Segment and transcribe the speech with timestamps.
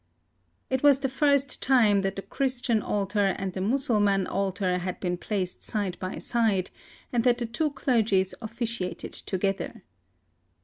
[0.71, 5.15] It was the first time that the Christian altar and the Mussulman altar had been
[5.15, 6.71] placed side by side,
[7.13, 9.83] and that the two clergies officiated together.